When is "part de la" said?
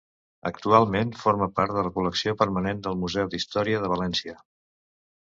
1.59-1.93